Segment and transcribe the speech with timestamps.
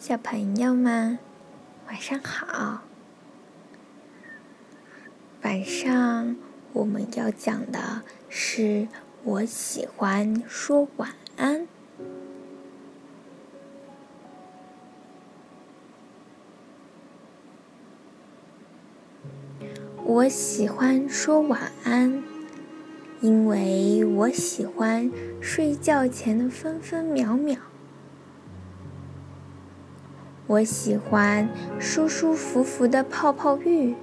[0.00, 1.18] 小朋友们，
[1.86, 2.84] 晚上好。
[5.42, 6.36] 晚上
[6.72, 8.00] 我们要讲的
[8.30, 8.88] 是
[9.24, 11.68] 我喜欢说晚安。
[20.02, 22.24] 我喜欢说晚安，
[23.20, 27.58] 因为我喜欢睡觉前的分分秒秒。
[30.50, 33.94] 我喜欢舒舒服服的泡泡浴。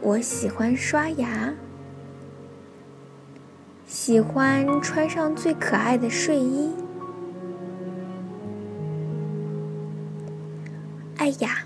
[0.00, 1.54] 我喜欢刷牙，
[3.86, 6.74] 喜欢穿上最可爱的睡衣。
[11.18, 11.58] 哎呀，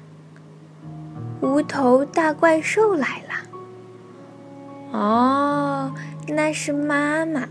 [1.40, 3.32] 无头大怪兽来了！
[4.92, 5.94] 哦，
[6.28, 7.48] 那是妈妈，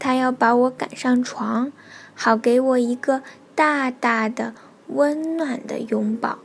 [0.00, 1.70] 她要把我赶上床，
[2.16, 3.22] 好给我一个
[3.54, 4.54] 大大的。
[4.88, 6.38] 温暖的拥抱，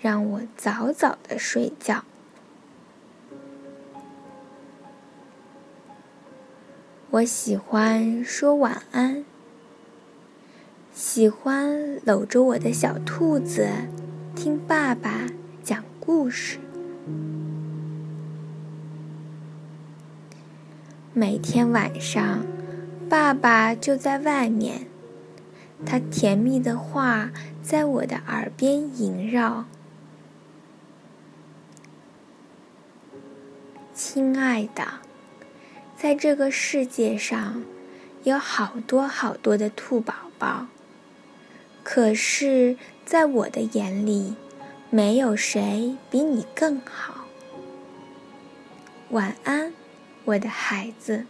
[0.00, 2.04] 让我早早的睡觉。
[7.10, 9.24] 我喜欢说晚安，
[10.92, 13.68] 喜欢搂着我的小兔子，
[14.34, 15.26] 听爸爸
[15.62, 16.58] 讲故事。
[21.12, 22.44] 每天晚上，
[23.08, 24.86] 爸爸就在外面。
[25.84, 27.30] 他甜蜜的话
[27.62, 29.66] 在我的耳边萦绕，
[33.94, 35.00] 亲爱的，
[35.96, 37.62] 在这个世界上
[38.24, 40.66] 有好多好多的兔宝宝，
[41.84, 44.34] 可是，在我的眼里，
[44.90, 47.26] 没有谁比你更好。
[49.10, 49.72] 晚安，
[50.24, 51.26] 我的孩子，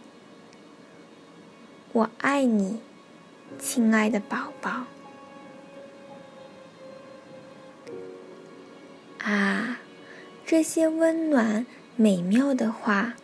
[1.91, 2.86] 我爱你。
[3.59, 4.85] 亲爱的宝宝，
[9.19, 9.79] 啊，
[10.45, 11.65] 这些温暖
[11.95, 13.15] 美妙的话，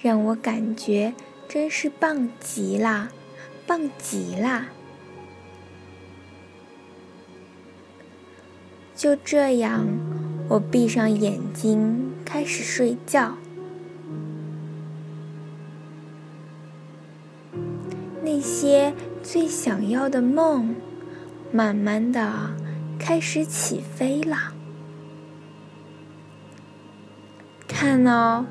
[0.00, 1.14] 让我感觉
[1.48, 3.10] 真是棒极了，
[3.66, 4.66] 棒极了！
[8.94, 9.86] 就这样，
[10.48, 13.36] 我闭上眼睛，开始睡觉。
[18.22, 18.94] 那些。
[19.22, 20.74] 最想要的梦，
[21.52, 22.50] 慢慢的
[22.98, 24.52] 开始起飞了。
[27.68, 28.44] 看哦，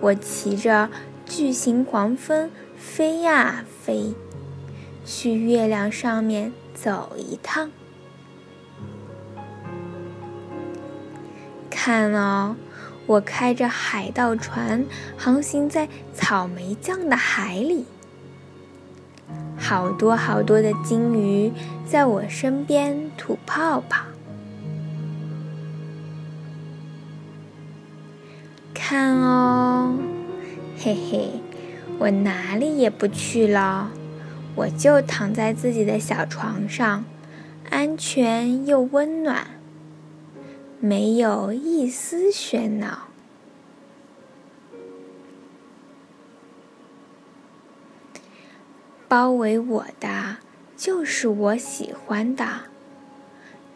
[0.00, 0.90] 我骑着
[1.24, 4.12] 巨型黄蜂飞呀飞，
[5.04, 7.70] 去月亮上面走一趟。
[11.70, 12.56] 看哦，
[13.06, 14.84] 我开着海盗船
[15.16, 17.86] 航行在草莓酱的海里。
[19.72, 21.50] 好多好多的金鱼
[21.86, 24.04] 在我身边吐泡泡，
[28.74, 29.94] 看哦，
[30.78, 31.30] 嘿嘿，
[31.98, 33.88] 我哪里也不去了，
[34.56, 37.06] 我就躺在自己的小床上，
[37.70, 39.46] 安全又温暖，
[40.80, 43.08] 没有一丝喧闹。
[49.12, 50.38] 包围我的
[50.74, 52.62] 就是我喜欢的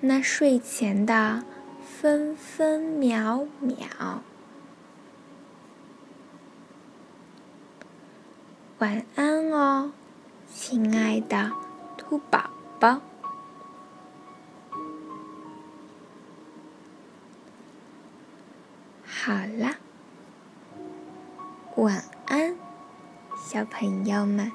[0.01, 1.45] 那睡前的
[1.85, 3.77] 分分秒秒。
[8.79, 9.93] 晚安哦，
[10.51, 11.53] 亲爱的
[11.99, 12.49] 兔宝
[12.81, 13.03] 宝。
[19.05, 19.77] 好啦，
[21.75, 22.57] 晚安，
[23.37, 24.51] 小朋友们。